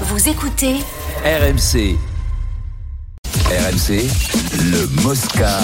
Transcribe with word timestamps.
Vous 0.00 0.28
écoutez 0.28 0.80
RMC. 1.24 2.13
RMC, 3.54 4.02
le 4.72 5.02
Mosca. 5.02 5.60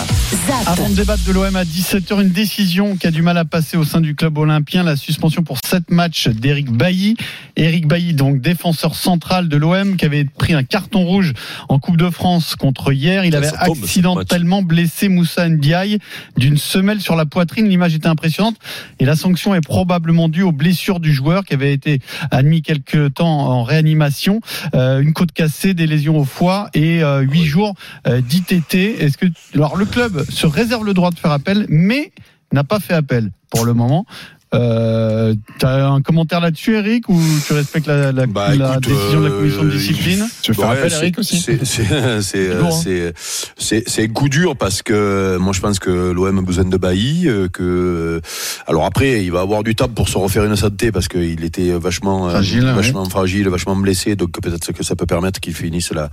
ZAP. 0.46 0.68
Avant 0.68 0.88
de 0.88 0.94
débattre 0.94 1.24
de 1.24 1.32
l'OM 1.32 1.56
à 1.56 1.64
17h, 1.64 2.22
une 2.22 2.28
décision 2.28 2.96
qui 2.96 3.08
a 3.08 3.10
du 3.10 3.20
mal 3.20 3.36
à 3.36 3.44
passer 3.44 3.76
au 3.76 3.82
sein 3.82 4.00
du 4.00 4.14
club 4.14 4.38
olympien, 4.38 4.84
la 4.84 4.94
suspension 4.94 5.42
pour 5.42 5.58
7 5.64 5.90
matchs 5.90 6.28
d'Éric 6.28 6.70
Bailly. 6.70 7.16
Éric 7.56 7.88
Bailly, 7.88 8.14
donc 8.14 8.40
défenseur 8.40 8.94
central 8.94 9.48
de 9.48 9.56
l'OM, 9.56 9.96
qui 9.96 10.04
avait 10.04 10.24
pris 10.24 10.54
un 10.54 10.62
carton 10.62 11.04
rouge 11.04 11.32
en 11.68 11.80
Coupe 11.80 11.96
de 11.96 12.08
France 12.10 12.54
contre 12.54 12.92
hier. 12.92 13.24
Il 13.24 13.34
avait 13.34 13.50
accidentellement 13.58 14.62
blessé 14.62 15.08
Moussa 15.08 15.48
Ndiaye 15.48 15.98
d'une 16.36 16.58
semelle 16.58 17.00
sur 17.00 17.16
la 17.16 17.26
poitrine. 17.26 17.68
L'image 17.68 17.96
était 17.96 18.06
impressionnante 18.06 18.56
et 19.00 19.04
la 19.04 19.16
sanction 19.16 19.52
est 19.52 19.66
probablement 19.66 20.28
due 20.28 20.42
aux 20.42 20.52
blessures 20.52 21.00
du 21.00 21.12
joueur 21.12 21.44
qui 21.44 21.54
avait 21.54 21.72
été 21.72 22.00
admis 22.30 22.62
quelques 22.62 23.14
temps 23.14 23.48
en 23.48 23.64
réanimation. 23.64 24.40
Euh, 24.76 25.00
une 25.00 25.12
côte 25.12 25.32
cassée, 25.32 25.74
des 25.74 25.88
lésions 25.88 26.16
au 26.18 26.24
foie 26.24 26.70
et 26.72 27.02
euh, 27.02 27.20
8 27.22 27.44
jours 27.46 27.74
d'ITT. 28.06 28.74
Est-ce 28.74 29.18
que 29.18 29.26
alors 29.54 29.76
le 29.76 29.84
club 29.84 30.24
se 30.28 30.46
réserve 30.46 30.84
le 30.84 30.94
droit 30.94 31.10
de 31.10 31.18
faire 31.18 31.32
appel, 31.32 31.66
mais 31.68 32.12
n'a 32.52 32.64
pas 32.64 32.80
fait 32.80 32.94
appel 32.94 33.30
pour 33.50 33.64
le 33.64 33.74
moment. 33.74 34.06
Euh, 34.52 35.34
T'as 35.60 35.88
un 35.90 36.00
commentaire 36.00 36.40
là-dessus, 36.40 36.74
Eric, 36.74 37.08
ou 37.08 37.20
tu 37.46 37.52
respectes 37.52 37.86
la, 37.86 38.10
la, 38.10 38.26
Bah, 38.26 38.54
la 38.56 38.72
écoute, 38.72 38.88
décision 38.88 39.20
de 39.20 39.26
la 39.26 39.32
euh, 39.32 39.38
commission 39.38 39.62
de 39.64 39.70
discipline 39.70 40.28
Tu 40.42 40.50
veux 40.52 40.56
faire 40.56 40.70
Ouais, 40.70 40.78
appel, 40.78 40.92
Eric, 40.92 41.18
aussi 41.18 41.38
C'est 41.38 41.64
c'est- 41.64 41.84
c'est, 42.22 42.48
euh, 42.50 42.58
Lourd, 42.60 42.68
hein. 42.74 42.80
c'est 42.82 43.12
c'est 43.56 43.88
c'est 43.88 44.08
coup 44.08 44.28
dur 44.28 44.56
parce 44.56 44.82
que 44.82 45.36
moi 45.38 45.52
je 45.52 45.60
pense 45.60 45.78
que 45.78 46.10
l'OM 46.10 46.38
a 46.38 46.42
besoin 46.42 46.64
de 46.64 46.76
Bailly 46.76 47.28
euh, 47.28 47.48
que 47.48 48.20
alors 48.66 48.84
après 48.86 49.24
il 49.24 49.30
va 49.30 49.40
avoir 49.40 49.62
du 49.62 49.74
temps 49.76 49.88
pour 49.88 50.08
se 50.08 50.18
refaire 50.18 50.44
une 50.44 50.56
santé 50.56 50.90
parce 50.90 51.06
qu'il 51.08 51.44
était 51.44 51.70
vachement 51.78 52.26
euh, 52.28 52.30
Fragile, 52.30 52.64
ouais. 52.64 52.72
vachement 52.72 53.04
fragile 53.04 53.48
vachement 53.48 53.76
blessé 53.76 54.16
donc 54.16 54.32
peut-être 54.40 54.72
que 54.72 54.82
ça 54.82 54.96
peut 54.96 55.06
permettre 55.06 55.38
qu'il 55.40 55.54
finisse 55.54 55.92
là 55.92 56.10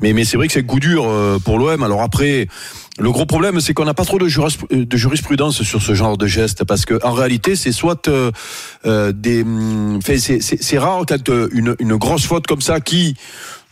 mais 0.00 0.12
mais 0.12 0.24
c'est 0.24 0.36
vrai 0.36 0.46
que 0.48 0.52
c'est 0.54 0.64
coup 0.64 0.80
dur 0.80 1.04
euh, 1.06 1.38
pour 1.38 1.58
l'OM 1.58 1.82
alors 1.82 2.02
après 2.02 2.48
le 2.98 3.10
gros 3.12 3.26
problème, 3.26 3.60
c'est 3.60 3.74
qu'on 3.74 3.84
n'a 3.84 3.94
pas 3.94 4.04
trop 4.04 4.18
de, 4.18 4.26
juris- 4.26 4.56
de 4.70 4.96
jurisprudence 4.96 5.62
sur 5.62 5.82
ce 5.82 5.94
genre 5.94 6.16
de 6.16 6.26
geste, 6.26 6.64
parce 6.64 6.86
que 6.86 6.98
en 7.04 7.12
réalité, 7.12 7.54
c'est 7.54 7.72
soit 7.72 8.08
euh, 8.08 8.30
euh, 8.86 9.12
des, 9.12 9.42
hum, 9.42 10.00
c'est- 10.02 10.78
rare 10.78 11.04
quand 11.06 11.28
euh, 11.28 11.48
une, 11.52 11.96
grosse 11.96 12.24
faute 12.26 12.46
comme 12.46 12.62
ça, 12.62 12.80
qui, 12.80 13.14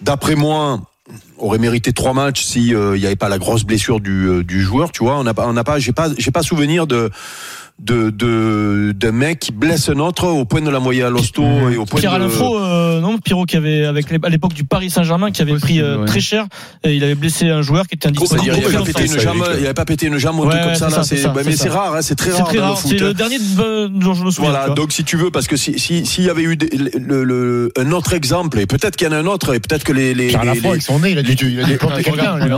d'après 0.02 0.34
moi, 0.34 0.80
aurait 1.38 1.58
mérité 1.58 1.92
trois 1.92 2.12
matchs 2.12 2.42
si 2.42 2.74
euh, 2.74 2.96
il 2.96 3.00
n'y 3.00 3.06
avait 3.06 3.16
pas 3.16 3.28
la 3.30 3.38
grosse 3.38 3.64
blessure 3.64 4.00
du, 4.00 4.44
du 4.44 4.62
joueur, 4.62 4.92
tu 4.92 5.04
vois. 5.04 5.18
On 5.18 5.24
n'a 5.24 5.32
pas, 5.34 5.46
on 5.46 5.52
n'a 5.54 5.64
pas, 5.64 5.78
j'ai 5.78 5.92
pas, 5.92 6.08
j'ai 6.18 6.30
pas 6.30 6.42
souvenir 6.42 6.86
de 6.86 7.10
de 7.82 8.10
de 8.10 8.92
d'un 8.94 9.10
mec 9.10 9.40
qui 9.40 9.50
blesse 9.52 9.88
un 9.88 9.98
autre 9.98 10.28
au 10.28 10.44
point 10.44 10.60
de 10.60 10.70
l'envoyer 10.70 11.02
à 11.02 11.10
l'hosto 11.10 11.42
et 11.70 11.76
au 11.76 11.84
point 11.84 11.98
Pierre 11.98 12.20
de 12.20 12.28
Faux, 12.28 12.56
euh, 12.56 13.00
non, 13.00 13.18
Pierrot 13.18 13.46
qui 13.46 13.56
avait 13.56 13.84
avec 13.84 14.10
les- 14.10 14.18
à 14.22 14.28
l'époque 14.28 14.54
du 14.54 14.62
Paris 14.64 14.90
Saint-Germain 14.90 15.32
qui 15.32 15.42
avait 15.42 15.56
pris 15.56 15.80
euh, 15.80 15.98
ouais. 15.98 16.04
très 16.06 16.20
cher 16.20 16.46
et 16.84 16.94
il 16.94 17.02
avait 17.02 17.16
blessé 17.16 17.48
un 17.50 17.62
joueur 17.62 17.88
qui 17.88 17.96
était 17.96 18.06
indisponible. 18.06 18.46
il 18.46 18.50
pour 18.52 18.62
avait 18.64 18.70
faire 18.70 18.80
pas 18.80 18.86
pété 18.86 19.00
l'offense. 19.02 19.14
une 19.16 19.20
jambe, 19.20 19.48
il 19.58 19.64
avait 19.64 19.74
pas 19.74 19.84
pété 19.84 20.06
une 20.06 20.18
jambe 20.18 20.38
ou 20.38 20.42
un 20.44 20.46
Ouais, 20.46 20.52
truc 20.52 20.62
comme 20.64 20.74
ça 20.76 20.88
c'est 20.88 20.96
là. 20.96 21.02
ça, 21.02 21.02
c'est 21.02 21.16
C'est, 21.16 21.22
ça, 21.24 21.32
ouais, 21.32 21.42
mais 21.44 21.50
c'est 21.52 21.64
c'est 21.64 21.68
rare, 21.68 21.94
hein, 21.96 22.02
c'est 22.02 22.14
très 22.14 22.30
C'est 22.30 22.36
rare 22.38 22.48
très 22.48 22.58
dans 22.58 22.68
le 22.70 22.74
foot. 22.76 22.90
C'est 22.96 23.02
hein. 23.02 23.08
le 23.08 23.14
dernier 23.14 23.38
euh, 23.58 23.88
dont 23.88 24.14
je 24.14 24.24
me 24.24 24.30
souviens. 24.30 24.50
Voilà, 24.52 24.68
donc 24.72 24.92
si 24.92 25.02
tu 25.02 25.16
veux, 25.16 25.30
parce 25.32 25.48
que 25.48 25.56
si 25.56 25.76
si- 25.78 26.06
s'il 26.06 26.24
y 26.24 26.30
avait 26.30 26.42
eu 26.44 26.56
le, 26.96 27.24
le- 27.24 27.72
un 27.76 27.90
autre 27.90 28.12
exemple, 28.12 28.60
et 28.60 28.66
peut-être 28.66 28.94
qu'il 28.94 29.08
y 29.08 29.10
en 29.10 29.12
a 29.14 29.18
un 29.18 29.26
autre, 29.26 29.52
et 29.52 29.58
peut-être 29.58 29.82
que 29.82 29.92
les 29.92 30.14
les, 30.14 30.28
les- 30.28 30.32
il 30.32 31.18
a 31.18 31.22
dû, 31.22 31.50
il 31.50 31.58
a 31.58 31.58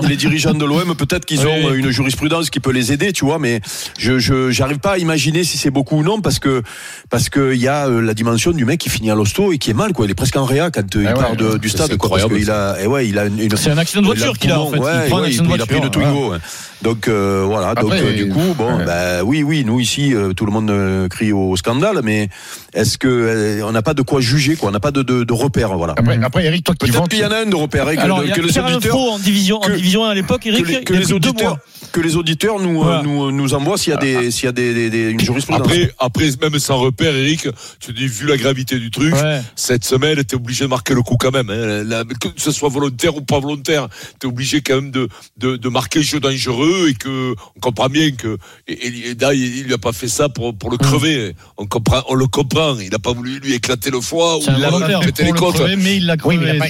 dû 0.00 0.16
dirigeants 0.16 0.52
de 0.54 0.64
l'OM, 0.64 0.94
peut-être 0.94 1.24
qu'ils 1.24 1.46
ont 1.46 1.72
une 1.72 1.90
jurisprudence 1.90 2.50
qui 2.50 2.60
peut 2.60 2.72
les 2.72 2.92
aider, 2.92 3.12
tu 3.14 3.24
vois, 3.24 3.38
mais 3.38 3.60
je 3.98 4.18
je 4.18 4.50
j'arrive 4.50 4.78
pas 4.78 4.92
à 4.92 4.98
imaginer 5.06 5.44
si 5.44 5.56
c'est 5.58 5.70
beaucoup 5.70 5.98
ou 5.98 6.02
non 6.02 6.20
parce 6.20 6.38
que 6.38 6.62
parce 7.10 7.28
que 7.28 7.54
il 7.54 7.60
y 7.60 7.68
a 7.68 7.86
euh, 7.86 8.00
la 8.00 8.14
dimension 8.14 8.50
du 8.50 8.64
mec 8.64 8.78
qui 8.80 8.90
finit 8.90 9.10
à 9.10 9.14
l'hosto 9.14 9.52
et 9.52 9.58
qui 9.58 9.70
est 9.70 9.74
mal 9.74 9.92
quoi, 9.92 10.04
il 10.06 10.10
est 10.10 10.14
presque 10.14 10.36
en 10.36 10.44
réa 10.44 10.70
quand 10.70 10.82
euh, 10.96 11.02
il 11.02 11.06
Ah 11.06 11.14
ouais, 11.14 11.20
part 11.22 11.36
de- 11.36 11.58
du 11.58 11.68
stade 11.68 11.96
quoi, 11.96 12.10
parce 12.10 12.24
qu'il 12.26 12.50
a 12.50 12.76
et 12.82 12.86
ouais, 12.86 13.08
il 13.08 13.18
a 13.18 13.26
une, 13.26 13.38
une- 13.38 13.56
C'est 13.56 13.70
un 13.70 13.78
accident 13.78 14.02
de 14.02 14.06
voiture 14.06 14.36
qu'il 14.38 14.50
a 14.52 14.60
en 14.60 14.70
fait. 14.70 14.78
ouais, 14.78 15.08
il 15.08 15.42
ouais, 15.48 15.60
a 15.62 15.66
pris 15.66 15.78
une 15.78 15.90
Twingo. 15.90 16.32
ouais. 16.32 16.38
Donc 16.82 17.08
euh, 17.08 17.44
voilà, 17.46 17.74
donc 17.74 17.92
euh, 17.92 18.12
du 18.14 18.28
coup, 18.28 18.54
bon, 18.56 18.76
ouais. 18.78 18.84
bah, 18.84 19.24
oui, 19.24 19.42
oui, 19.42 19.64
nous 19.64 19.80
ici, 19.80 20.14
euh, 20.14 20.32
tout 20.34 20.44
le 20.44 20.52
monde 20.52 21.08
crie 21.08 21.32
au 21.32 21.56
scandale, 21.56 22.00
mais 22.04 22.28
est-ce 22.74 22.98
que 22.98 23.62
on 23.64 23.72
n'a 23.72 23.80
pas 23.82 23.94
de 23.94 24.02
quoi 24.02 24.20
juger, 24.20 24.56
quoi 24.56 24.68
On 24.68 24.72
n'a 24.72 24.80
pas 24.80 24.90
de, 24.90 25.02
de, 25.02 25.24
de 25.24 25.32
repères, 25.32 25.74
voilà. 25.76 25.94
Après, 25.96 26.18
après, 26.22 26.44
Eric, 26.44 26.64
toi 26.64 26.74
qui 26.74 26.86
Peut-être 26.86 26.98
ventes. 26.98 27.10
qu'il 27.10 27.20
y 27.20 27.24
en 27.24 27.30
a 27.30 27.38
un 27.38 27.46
de 27.46 27.56
repère, 27.56 27.88
et 27.88 27.96
que, 27.96 28.00
Alors, 28.02 28.18
de- 28.20 28.24
il 28.24 28.28
y 28.28 28.32
a 28.32 28.34
que 28.36 28.40
les 28.42 28.58
auditeurs, 28.58 28.96
en 28.98 29.18
division, 29.18 29.56
en 29.56 29.60
que- 29.60 29.72
division 29.72 30.04
1 30.04 30.10
à 30.10 30.14
l'époque, 30.14 30.42
que 30.42 30.48
Eric, 30.50 30.68
les, 30.68 30.84
que 30.84 30.92
les 30.92 31.12
auditeurs, 31.12 31.56
que 31.92 32.00
les 32.00 32.16
auditeurs 32.16 32.60
nous, 32.60 32.82
Voilà. 32.82 33.02
nous, 33.02 33.30
nous 33.32 33.54
envoient 33.54 33.78
s'il 33.78 33.92
y 33.92 33.96
a 33.96 33.98
des, 33.98 34.30
s'il 34.30 34.44
y 34.44 34.48
a 34.48 34.52
des, 34.52 34.90
des- 35.04 35.10
une 35.10 35.20
jurisprudence. 35.20 35.60
Après, 35.66 35.92
après, 35.98 36.28
même 36.40 36.58
sans 36.58 36.78
repère, 36.78 37.14
Eric, 37.14 37.48
tu 37.80 37.92
dis, 37.92 38.06
vu 38.06 38.26
la 38.26 38.36
gravité 38.36 38.78
du 38.78 38.90
truc, 38.90 39.14
Ouais. 39.14 39.40
cette 39.54 39.84
semaine, 39.84 40.22
t'es 40.24 40.36
obligé 40.36 40.64
de 40.64 40.70
marquer 40.70 40.94
le 40.94 41.02
coup 41.02 41.16
quand 41.16 41.30
même. 41.32 41.50
Hein. 41.50 41.84
La- 41.84 42.04
que 42.04 42.28
ce 42.36 42.50
soit 42.52 42.68
volontaire 42.68 43.16
ou 43.16 43.20
pas 43.22 43.38
volontaire, 43.40 43.88
t'es 44.18 44.26
obligé 44.26 44.60
quand 44.60 44.76
même 44.76 44.90
de, 44.90 45.08
de, 45.36 45.56
de 45.56 45.68
marquer 45.68 46.00
le 46.00 46.04
jeu 46.04 46.20
dangereux 46.20 46.88
et 46.90 46.94
que 46.94 47.34
on 47.56 47.60
comprend 47.60 47.88
bien 47.88 48.10
que 48.12 48.38
et, 48.68 48.86
et 49.10 49.14
là, 49.14 49.34
il, 49.34 49.58
il 49.58 49.64
lui 49.64 49.74
a 49.74 49.78
pas 49.78 49.92
fait 49.92 50.08
ça 50.08 50.28
pour, 50.28 50.56
pour 50.56 50.70
le 50.70 50.76
crever. 50.78 51.34
On 51.56 51.66
comprend, 51.66 52.02
on 52.08 52.14
le 52.14 52.26
comprend. 52.26 52.78
Il 52.78 52.94
a 52.94 52.98
pas 52.98 53.12
voulu 53.12 53.38
lui 53.40 53.54
éclater 53.54 53.90
le 53.90 54.00
foie 54.00 54.38
ou 54.38 54.42
il 54.42 54.64
a 54.64 54.70
volontaire. 54.70 55.00
pété 55.00 55.24
les 55.24 55.32
le 55.32 55.38
côtes. 55.38 55.54
crever, 55.56 55.76
mais 55.76 55.96
il 55.96 56.06
l'a 56.06 56.16
Oui, 56.24 56.36
crevé. 56.36 56.52
mais 56.52 56.56
il 56.56 56.62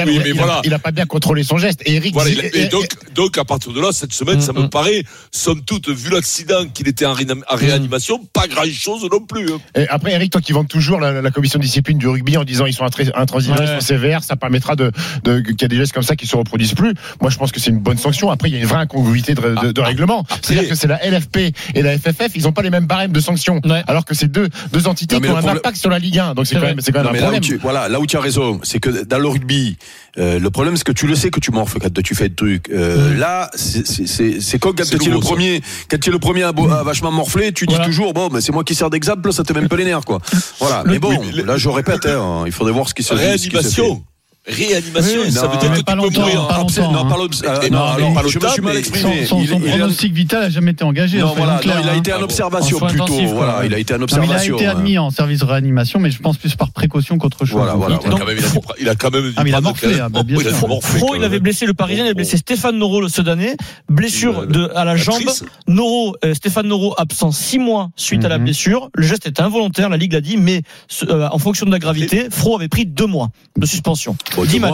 a 0.00 0.04
pas, 0.04 0.10
oui, 0.10 0.20
il 0.24 0.30
a- 0.74 0.78
voilà. 0.78 0.92
bien 0.92 1.06
contrôlé 1.06 1.42
son 1.42 1.58
geste. 1.58 1.80
Et 1.84 1.94
Eric 1.96 2.14
Voilà, 2.14 2.30
il 2.30 2.44
et 2.54 2.66
donc, 2.68 2.86
donc, 3.14 3.38
à 3.38 3.44
partir 3.44 3.72
de 3.72 3.80
là, 3.80 3.90
cette 3.92 4.12
semaine, 4.12 4.40
ça 4.40 4.52
me 4.52 4.60
Mm, 4.60 4.64
mm. 4.64 4.70
paraît, 4.70 5.02
somme 5.32 5.62
toute, 5.64 5.88
vu 5.88 6.10
l'accident 6.10 6.66
qu'il 6.72 6.88
était 6.88 7.06
en, 7.06 7.12
en 7.14 7.56
réanimation, 7.74 8.20
pas 8.32 8.46
grand 8.48 8.64
chose 8.72 9.06
non 9.10 9.20
plus. 9.20 9.50
hein. 9.52 9.58
Et 9.76 9.88
après, 9.88 10.12
Eric, 10.12 10.32
toi 10.32 10.40
qui 10.40 10.52
vends 10.52 10.64
toujours 10.64 11.00
la, 11.00 11.20
la 11.22 11.30
commission 11.30 11.58
de 11.58 11.64
discipline 11.64 11.98
du 11.98 12.08
rugby 12.08 12.36
en 12.36 12.44
disant 12.44 12.66
ils 12.66 12.72
sont 12.72 12.84
intransigeants, 12.84 13.54
Ouais. 13.56 13.64
ils 13.64 13.80
sont 13.80 13.86
sévères, 13.86 14.22
ça 14.24 14.36
permettra 14.36 14.76
de, 14.76 14.90
de 15.24 15.40
qu'il 15.40 15.60
y 15.62 15.64
a 15.64 15.68
des 15.68 15.76
gestes 15.76 15.92
comme 15.92 16.02
ça 16.02 16.16
qui 16.16 16.26
se 16.26 16.36
reproduisent 16.36 16.74
plus. 16.74 16.94
Moi, 17.20 17.30
je 17.30 17.36
pense 17.38 17.52
que 17.52 17.60
c'est 17.60 17.70
une 17.70 17.78
bonne 17.80 17.98
sanction. 17.98 18.30
Après, 18.30 18.48
il 18.48 18.54
y 18.54 18.56
a 18.56 18.60
une 18.60 18.66
vraie 18.66 18.80
incongruité 18.80 19.34
de, 19.34 19.40
de- 19.62 19.72
de 19.72 19.80
Ah, 19.80 19.84
règlement. 19.86 20.24
C'est-à-dire 20.42 20.68
que 20.68 20.74
c'est 20.74 20.86
la 20.88 20.98
LFP 21.06 21.52
et 21.74 21.82
la 21.82 21.98
FFF, 21.98 22.30
ils 22.36 22.42
n'ont 22.44 22.52
pas 22.52 22.62
les 22.62 22.70
mêmes 22.70 22.86
barèmes 22.86 23.12
de 23.12 23.20
sanctions. 23.20 23.60
Ouais. 23.64 23.82
Alors 23.86 24.04
que 24.04 24.14
c'est 24.14 24.28
deux, 24.30 24.48
deux 24.72 24.86
entités 24.88 25.16
Non, 25.16 25.20
qui 25.20 25.28
ont 25.28 25.32
un 25.36 25.40
problème- 25.40 25.56
impact 25.58 25.76
sur 25.76 25.90
la 25.90 25.98
Ligue 25.98 26.18
1. 26.18 26.34
Donc 26.34 26.46
c'est 26.46 26.54
quand 26.56 26.62
même, 26.62 26.80
c'est 26.80 26.92
quand 26.92 27.02
même 27.02 27.12
Non, 27.12 27.18
un 27.18 27.20
problème. 27.22 27.40
tu, 27.42 27.56
voilà, 27.56 27.88
là 27.88 28.00
où 28.00 28.06
tu 28.06 28.16
as 28.16 28.20
raison, 28.20 28.60
c'est 28.62 28.78
que 28.80 29.04
dans 29.04 29.18
le 29.18 29.28
rugby, 29.28 29.76
euh, 30.18 30.38
le 30.38 30.50
problème 30.50 30.76
c'est 30.76 30.84
que 30.84 30.92
tu 30.92 31.06
le 31.06 31.14
sais 31.16 31.30
que 31.30 31.40
tu 31.40 31.50
morfles 31.50 31.78
quand 31.80 32.02
tu 32.02 32.14
fais 32.14 32.28
le 32.28 32.34
truc. 32.34 32.68
Euh, 32.70 33.16
Là, 33.16 33.50
c'est- 33.54 34.58
comme 34.58 34.74
quand 34.76 34.84
tu 34.84 35.08
es 35.08 35.12
le 35.12 35.20
premier, 35.20 35.62
quand 35.90 35.98
tu 36.00 36.08
es 36.10 36.12
le 36.12 36.18
premier 36.18 36.42
à, 36.44 36.48
à 36.48 36.82
vachement 36.82 37.10
morfler, 37.12 37.52
tu 37.52 37.66
dis 37.66 37.74
toujours 37.84 38.12
bon, 38.14 38.28
mais 38.32 38.40
c'est 38.40 38.52
moi 38.52 38.64
qui 38.64 38.74
sers 38.74 38.90
d'exemple, 38.90 39.32
ça 39.32 39.42
te 39.44 39.52
met 39.52 39.60
un 39.60 39.66
peu 39.68 39.76
les 39.76 39.84
nerfs 39.84 40.04
quoi. 40.04 40.20
Voilà. 40.60 40.82
Mais 40.86 40.98
bon, 40.98 41.20
là 41.44 41.56
je 41.56 41.68
répète, 41.68 42.06
hein, 42.06 42.44
il 42.46 42.52
faudrait 42.52 42.72
voir 42.72 42.88
ce 42.88 42.94
qui 42.94 43.02
se. 43.02 43.14
Réanimation. 43.14 44.02
Réanimation, 44.46 45.20
Oui, 45.24 45.32
ça 45.32 45.42
non, 45.46 45.52
veut 45.52 45.58
dire 45.58 45.70
mais 45.70 45.78
que 45.78 45.84
pas 45.84 45.92
tu 45.92 45.98
peux 46.10 46.20
mourir. 46.20 46.46
pas 46.48 46.58
longtemps, 46.58 46.92
non, 46.92 47.06
hein. 47.06 47.08
pas 47.08 47.48
euh, 47.48 47.60
Et 47.62 47.70
non, 47.70 47.78
non, 47.78 47.84
alors, 47.86 48.08
mais 48.10 48.14
pas 48.14 48.28
je 48.28 48.38
me 48.38 48.48
suis 48.48 48.60
mal 48.60 48.76
exprimé. 48.76 49.24
Son, 49.24 49.38
son- 49.40 49.46
son 49.46 49.58
il 49.60 49.68
pronostic 49.70 50.12
vital 50.12 50.42
n'a 50.42 50.50
jamais 50.50 50.72
été 50.72 50.84
engagé. 50.84 51.18
Non, 51.18 51.28
soyons 51.32 51.44
voilà, 51.44 51.58
clairs, 51.60 51.76
non, 51.76 51.82
il 51.84 51.88
a 51.88 51.92
hein. 51.92 51.96
été 51.96 52.12
en 52.12 52.16
Ah 52.16 52.18
bon. 52.18 52.24
observation 52.24 52.76
En 52.76 52.86
plutôt. 52.86 53.04
intensifs, 53.04 53.30
quoi. 53.32 53.44
Voilà, 53.46 53.64
il 53.66 53.72
a 53.74 53.78
été 53.78 53.94
en 53.94 53.98
Non, 53.98 54.04
mais 54.06 54.12
il 54.12 54.18
a 54.18 54.20
observation. 54.24 54.56
été 54.56 54.66
admis 54.66 54.98
en 54.98 55.08
service 55.08 55.38
de 55.40 55.44
réanimation, 55.46 55.98
mais 55.98 56.10
je 56.10 56.18
pense 56.18 56.36
plus 56.36 56.54
par 56.56 56.72
précaution 56.72 57.16
qu'autre 57.16 57.46
chose. 57.46 57.56
Voilà, 57.56 57.72
voilà, 57.74 57.98
Il 58.04 58.06
a 58.06 58.10
quand 58.18 58.26
même- 58.26 58.36
il 58.80 58.88
a 58.88 58.90
a 58.90 58.94
quand 58.96 59.10
même 59.12 59.32
Ah, 59.36 59.44
mais 59.44 59.50
il 59.50 59.54
a 59.54 59.60
morflé, 59.62 59.94
a 60.00 60.08
Fro, 60.52 60.80
quand 61.06 61.14
il 61.14 61.20
même. 61.20 61.22
avait 61.24 61.40
blessé 61.40 61.64
le 61.64 61.72
Parisien, 61.72 62.04
il 62.04 62.08
avait 62.08 62.14
blessé 62.14 62.36
Stéphane 62.36 62.76
Noro 62.76 63.00
le 63.00 63.08
ce 63.08 63.22
d'année, 63.22 63.56
blessure 63.88 64.44
Il, 64.46 64.52
de, 64.52 64.70
à 64.74 64.84
la 64.84 64.96
jambe. 64.96 65.22
Noro, 65.68 66.16
euh, 66.22 66.34
Stéphane 66.34 66.66
Noro 66.66 66.94
absent 66.98 67.32
six 67.32 67.58
mois 67.58 67.90
suite 67.96 68.24
à 68.24 68.28
la 68.28 68.36
Mhm. 68.38 68.44
blessure. 68.44 68.90
Le 68.94 69.06
geste 69.06 69.26
est 69.26 69.40
involontaire, 69.40 69.88
la 69.88 69.96
Ligue 69.96 70.12
l'a 70.12 70.20
dit, 70.20 70.36
mais 70.36 70.60
euh, 71.08 71.28
en 71.32 71.38
fonction 71.38 71.64
de 71.64 71.70
la 71.70 71.78
gravité, 71.78 72.28
Fro 72.30 72.56
avait 72.56 72.68
pris 72.68 72.84
deux 72.84 73.06
mois 73.06 73.30
de 73.56 73.64
suspension. 73.66 74.16
Bon, 74.36 74.42
deux 74.42 74.48
10 74.48 74.60
mois, 74.60 74.70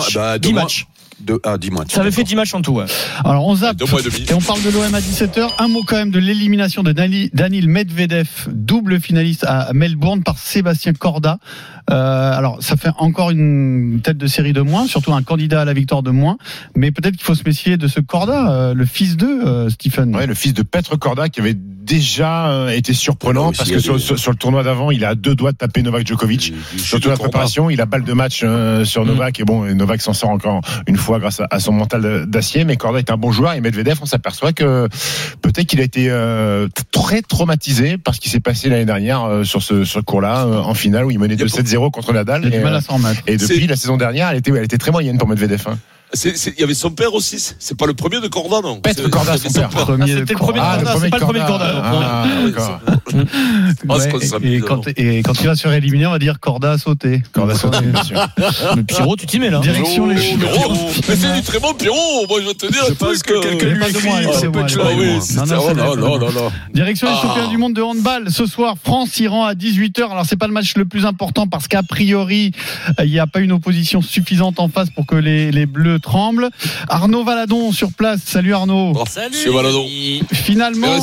matchs. 0.63 0.87
Deux 1.23 1.41
10 1.61 1.71
mois. 1.71 1.81
matchs. 1.81 1.89
De. 1.89 1.95
Ça 1.95 2.01
avait 2.01 2.11
fait 2.11 2.25
10 2.25 2.37
matchs 2.37 2.55
en 2.55 2.63
tout. 2.63 2.73
ouais. 2.73 2.85
Alors 3.25 3.47
on 3.47 3.55
zappe 3.57 3.77
Deux 3.77 3.87
mois 3.87 4.01
et 4.01 4.05
demi. 4.05 4.25
et 4.29 4.35
on 4.35 4.41
parle 4.41 4.63
de 4.63 4.71
l'OM 4.71 4.95
à 4.95 5.01
17h. 5.01 5.49
Un 5.59 5.69
mot 5.69 5.83
quand 5.87 5.97
même 5.97 6.11
de 6.11 6.19
l'élimination 6.19 6.83
de 6.83 6.93
Dani- 6.93 7.31
Daniil 7.33 7.69
Medvedev, 7.69 8.29
double 8.51 9.01
finaliste 9.01 9.45
à 9.45 9.73
Melbourne 9.73 10.23
par 10.23 10.39
Sébastien 10.39 10.93
Corda. 10.93 11.39
Euh, 11.91 12.33
alors 12.33 12.63
ça 12.63 12.77
fait 12.77 12.91
encore 12.99 13.31
une 13.31 14.01
tête 14.03 14.17
de 14.19 14.27
série 14.27 14.53
de 14.53 14.61
moins, 14.61 14.87
surtout 14.87 15.13
un 15.13 15.23
candidat 15.23 15.63
à 15.63 15.65
la 15.65 15.73
victoire 15.73 16.03
de 16.03 16.11
moins. 16.11 16.37
Mais 16.77 16.93
peut-être 16.93 17.15
qu'il 17.17 17.25
faut 17.25 17.35
se 17.35 17.43
méfier 17.45 17.77
de 17.77 17.89
ce 17.89 18.01
Corda, 18.01 18.53
euh, 18.53 18.75
le 18.75 18.85
fils 18.85 19.17
d'eux, 19.17 19.45
euh, 19.45 19.69
Stephen. 19.71 20.15
Ouais, 20.15 20.27
le 20.27 20.35
fils 20.35 20.55
de 20.55 20.63
Petre 20.63 20.97
Corda 20.97 21.29
qui 21.29 21.41
avait 21.41 21.57
déjà 21.57 22.51
euh, 22.51 22.69
été 22.69 22.93
surprenant 22.93 23.51
Ah, 23.53 23.57
parce 23.57 23.71
que 23.71 23.77
a 23.77 23.81
sur, 23.81 23.95
des- 23.97 24.01
sur- 24.01 24.19
sur 24.19 24.31
le 24.31 24.37
tournoi 24.37 24.63
d'avant, 24.63 24.93
il 24.93 25.05
a 25.05 25.09
à 25.11 25.15
deux 25.17 25.35
doigts 25.35 25.51
de 25.51 25.57
taper 25.57 25.83
Novak 25.83 26.07
Djokovic. 26.07 26.53
Du- 26.53 26.77
du 26.77 26.79
Sur 26.79 26.99
jeu 26.99 27.01
toute 27.01 27.07
la 27.11 27.17
de 27.17 27.21
préparation, 27.21 27.71
il 27.71 27.81
a 27.81 27.87
balle 27.87 28.05
de 28.05 28.13
match 28.13 28.43
euh, 28.45 28.85
sur 28.85 29.05
Novak 29.05 29.41
et 29.41 29.45
bon, 29.45 29.67
et 29.67 29.75
Novak 29.75 30.01
s'en 30.01 30.13
sort 30.13 30.31
encore 30.31 30.61
une 30.87 30.97
fois 30.97 31.10
grâce 31.19 31.41
à, 31.41 31.47
à 31.51 31.59
son 31.61 31.73
mental 31.73 32.03
de- 32.03 32.25
d'acier. 32.25 32.65
Mais 32.65 32.77
Corda 32.77 32.99
est 32.99 33.11
un 33.11 33.17
bon 33.17 33.33
joueur 33.33 33.55
et 33.55 33.61
Medvedev, 33.61 33.99
on 34.03 34.07
s'aperçoit 34.07 34.53
que 34.53 34.89
peut-être 35.43 35.67
qu'il 35.67 35.81
a 35.81 35.85
été 35.85 36.07
euh, 36.11 36.69
très 36.93 37.23
traumatisé 37.23 37.99
par 37.99 38.15
ce 38.15 38.21
qui 38.21 38.29
s'est 38.29 38.41
passé 38.41 38.69
l'année 38.69 38.85
dernière 38.85 39.25
euh, 39.25 39.45
sur 39.45 39.63
ce, 39.63 39.85
ce 39.85 39.99
cours-là 39.99 40.45
euh, 40.47 40.59
en 40.61 40.75
finale 40.75 41.07
où 41.07 41.11
il 41.11 41.19
menait 41.19 41.35
a 41.35 41.45
2-7-0 41.63 41.91
contre 41.91 42.13
Nadal. 42.13 42.43
Et, 42.53 42.59
euh, 42.59 42.63
et 43.27 43.37
depuis 43.37 43.67
la 43.67 43.77
saison 43.77 43.97
dernière, 43.97 44.29
elle 44.31 44.39
était, 44.39 44.51
elle 44.51 44.65
était 44.65 44.79
très 44.79 44.91
moyenne 44.93 45.19
pour 45.19 45.29
Medvedev. 45.29 45.63
hein. 45.69 45.79
Il 46.15 46.61
y 46.61 46.63
avait 46.65 46.75
son 46.75 46.91
père 46.91 47.15
aussi. 47.15 47.39
c'est- 47.39 47.75
pas 47.77 47.87
le 47.87 47.95
premier 47.95 48.21
de 48.21 48.29
Corda, 48.29 48.61
non 48.63 48.81
Petre 48.81 49.03
C'est- 49.05 49.11
Corda, 49.11 49.37
c'est 49.39 49.49
son 49.49 49.61
père. 49.61 49.69
Premier 49.71 50.05
Ah, 50.05 50.07
c'était 50.19 50.33
le 50.33 50.39
premier 50.39 50.59
de 50.59 50.65
Ah, 50.65 50.77
Corda, 50.83 50.95
c'est 51.01 51.11
pas 51.11 51.19
le 51.19 51.25
premier 51.25 51.41
de 51.41 51.47
Corda. 51.47 51.83
Ah. 51.83 52.25
Ah, 52.59 52.81
Ouais, 53.89 54.09
et, 54.43 54.55
et 54.57 54.61
quand, 54.61 54.83
et 54.97 55.23
quand 55.23 55.41
il 55.41 55.47
va 55.47 55.55
se 55.55 55.63
faire 55.63 55.73
éliminer, 55.73 56.07
on 56.07 56.11
va 56.13 56.19
dire 56.19 56.39
Corda 56.41 56.73
a 56.73 56.79
sauté. 56.79 57.23
Corda 57.33 57.55
sauté, 57.55 57.79
bien 57.83 58.03
sûr. 58.03 58.27
Mais 58.77 58.83
Pierrot, 58.85 59.17
tu 59.17 59.27
t'y 59.27 59.39
mets 59.39 59.51
là. 59.51 59.61
Direction 59.61 60.07
les 60.07 60.17
Pierrot, 60.17 60.73
mais 61.09 61.17
c'est 61.17 61.35
du 61.35 61.43
très 61.43 61.59
bon 61.59 61.75
Pierrot. 61.75 62.27
Moi, 62.29 62.41
je 62.43 62.47
vais 62.49 62.55
te 62.55 62.67
dire. 62.67 62.83
Je 62.89 62.95
pense 62.95 63.23
que 63.23 63.35
euh, 63.35 63.41
quelqu'un 63.41 63.67
Mais 63.67 63.75
lui 63.75 63.91
écrit. 63.91 64.09
Direction 66.73 67.07
les 67.07 67.13
Ah. 67.13 67.21
championnats 67.23 67.49
du 67.49 67.57
monde 67.59 67.75
de 67.75 67.83
handball 67.83 68.31
ce 68.31 68.47
soir 68.47 68.77
France-Iran 68.83 69.45
à 69.45 69.55
18h. 69.55 70.11
Alors 70.11 70.25
c'est 70.27 70.37
pas 70.37 70.47
le 70.47 70.53
match 70.53 70.75
le 70.77 70.85
plus 70.85 71.07
important 71.07 71.47
parce 71.47 71.69
qu'a 71.69 71.83
priori 71.83 72.53
euh, 72.99 73.05
il 73.05 73.11
n'y 73.11 73.19
a 73.19 73.27
pas 73.27 73.41
une 73.41 73.53
opposition 73.53 74.03
suffisante 74.03 74.61
en 74.61 74.69
face 74.69 74.91
pour 74.91 75.07
que 75.07 75.15
les, 75.17 75.51
les 75.51 75.67
Bleus 75.67 76.00
tremblent. 76.01 76.51
Arnaud 76.89 77.25
Valadon 77.25 77.73
sur 77.73 77.93
place. 77.93 78.21
Salut 78.25 78.55
Arnaud. 78.55 78.93
Oh, 78.95 79.05
Salut 79.09 79.31
Monsieur 79.31 79.53
Valadon. 79.53 79.87
Finalement, 80.33 80.99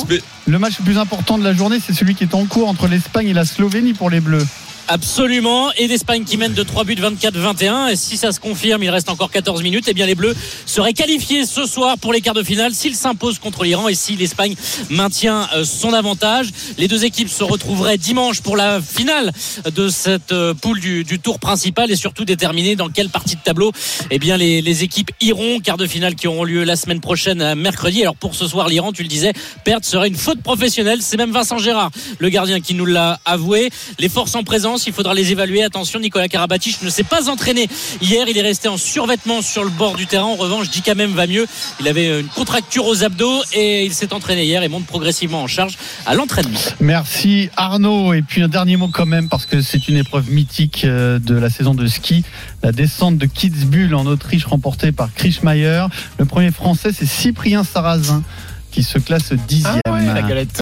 le 0.47 0.59
match 0.59 0.79
le 0.79 0.85
plus 0.85 0.97
important 0.97 1.37
de 1.37 1.43
la 1.43 1.53
journée, 1.53 1.77
c'est 1.85 1.93
celui 1.93 2.15
qui 2.15 2.23
est 2.23 2.33
en 2.33 2.45
cours 2.45 2.67
entre 2.67 2.87
l'Espagne 2.87 3.27
et 3.29 3.33
la 3.33 3.45
Slovénie 3.45 3.93
pour 3.93 4.09
les 4.09 4.19
Bleus. 4.19 4.45
Absolument. 4.89 5.71
Et 5.73 5.87
l'Espagne 5.87 6.23
qui 6.23 6.37
mène 6.37 6.53
de 6.53 6.63
3 6.63 6.85
buts 6.85 6.95
24-21. 6.95 7.91
Et 7.91 7.95
si 7.97 8.15
ça 8.15 8.31
se 8.31 8.39
confirme, 8.39 8.83
il 8.83 8.89
reste 8.89 9.09
encore 9.09 9.31
14 9.31 9.61
minutes. 9.61 9.87
Et 9.89 9.93
bien 9.93 10.05
les 10.05 10.15
Bleus 10.15 10.35
seraient 10.65 10.93
qualifiés 10.93 11.45
ce 11.45 11.65
soir 11.65 11.97
pour 11.97 12.13
les 12.13 12.21
quarts 12.21 12.33
de 12.33 12.43
finale 12.43 12.73
s'ils 12.73 12.95
s'imposent 12.95 13.39
contre 13.39 13.63
l'Iran 13.63 13.89
et 13.89 13.95
si 13.95 14.15
l'Espagne 14.15 14.55
maintient 14.89 15.49
euh, 15.55 15.65
son 15.65 15.91
avantage. 15.91 16.51
Les 16.77 16.87
deux 16.87 17.03
équipes 17.03 17.29
se 17.29 17.43
retrouveraient 17.43 17.97
dimanche 17.97 18.41
pour 18.41 18.55
la 18.55 18.81
finale 18.81 19.31
de 19.73 19.89
cette 19.89 20.31
euh, 20.31 20.53
poule 20.53 20.79
du, 20.79 21.19
tour 21.19 21.39
principal 21.39 21.91
et 21.91 21.95
surtout 21.95 22.23
déterminer 22.23 22.75
dans 22.75 22.89
quelle 22.89 23.09
partie 23.09 23.35
de 23.35 23.41
tableau 23.41 23.71
eh 24.11 24.19
bien 24.19 24.37
les, 24.37 24.83
équipes 24.83 25.11
iront. 25.19 25.59
Quarts 25.59 25.77
de 25.77 25.87
finale 25.87 26.15
qui 26.15 26.27
auront 26.27 26.43
lieu 26.43 26.63
la 26.63 26.75
semaine 26.75 27.01
prochaine 27.01 27.41
à 27.41 27.55
mercredi. 27.55 28.01
Alors 28.03 28.15
pour 28.15 28.35
ce 28.35 28.47
soir, 28.47 28.69
l'Iran, 28.69 28.93
tu 28.93 29.01
le 29.01 29.09
disais, 29.09 29.33
perdre 29.65 29.85
serait 29.85 30.07
une 30.07 30.15
faute 30.15 30.41
professionnelle. 30.41 30.99
C'est 31.01 31.17
même 31.17 31.31
Vincent 31.31 31.57
Gérard, 31.57 31.91
le 32.19 32.29
gardien, 32.29 32.61
qui 32.61 32.73
nous 32.73 32.85
l'a 32.85 33.19
avoué. 33.25 33.69
Les 33.99 34.09
forces 34.09 34.35
en 34.35 34.43
présence, 34.43 34.76
il 34.85 34.93
faudra 34.93 35.13
les 35.13 35.31
évaluer. 35.31 35.63
Attention, 35.63 35.99
Nicolas 35.99 36.27
Karabatic 36.27 36.81
ne 36.83 36.89
s'est 36.89 37.03
pas 37.03 37.29
entraîné 37.29 37.67
hier. 38.01 38.27
Il 38.27 38.37
est 38.37 38.41
resté 38.41 38.67
en 38.67 38.77
survêtement 38.77 39.41
sur 39.41 39.63
le 39.63 39.69
bord 39.69 39.95
du 39.95 40.05
terrain. 40.05 40.25
En 40.25 40.35
revanche, 40.35 40.69
dit 40.69 40.81
quand 40.81 40.95
même 40.95 41.13
va 41.13 41.25
mieux. 41.25 41.47
Il 41.79 41.87
avait 41.87 42.19
une 42.19 42.27
contracture 42.27 42.85
aux 42.85 43.03
abdos 43.03 43.41
et 43.53 43.85
il 43.85 43.93
s'est 43.93 44.13
entraîné 44.13 44.45
hier 44.45 44.61
et 44.63 44.67
monte 44.67 44.85
progressivement 44.85 45.41
en 45.41 45.47
charge 45.47 45.77
à 46.05 46.13
l'entraînement. 46.13 46.59
Merci 46.79 47.49
Arnaud. 47.55 48.13
Et 48.13 48.21
puis 48.21 48.43
un 48.43 48.47
dernier 48.47 48.77
mot 48.77 48.89
quand 48.89 49.05
même, 49.05 49.29
parce 49.29 49.45
que 49.45 49.61
c'est 49.61 49.87
une 49.87 49.97
épreuve 49.97 50.29
mythique 50.31 50.83
euh, 50.83 51.19
de 51.19 51.35
la 51.35 51.49
saison 51.49 51.73
de 51.73 51.87
ski. 51.87 52.23
La 52.63 52.71
descente 52.71 53.17
de 53.17 53.25
Kitzbühel 53.25 53.95
en 53.95 54.05
Autriche 54.05 54.45
remportée 54.45 54.91
par 54.91 55.13
Krischmeier. 55.13 55.85
Le 56.19 56.25
premier 56.25 56.51
français, 56.51 56.89
c'est 56.93 57.05
Cyprien 57.05 57.63
Sarrazin 57.63 58.23
qui 58.71 58.83
se 58.83 58.99
classe 58.99 59.33
dixième. 59.47 59.79
Ah 59.87 59.91
ouais, 59.91 60.05
la 60.05 60.21
galette. 60.21 60.49